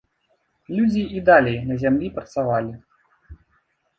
Людзі 0.77 1.01
і 1.17 1.21
далей 1.27 1.59
на 1.71 1.77
зямлі 1.83 2.09
працавалі. 2.17 2.73